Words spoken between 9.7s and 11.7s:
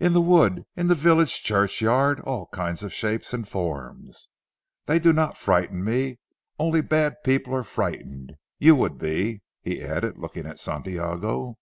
added looking at Santiago.